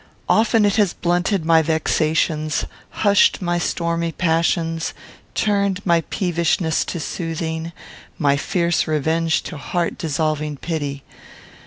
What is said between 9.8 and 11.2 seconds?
dissolving pity.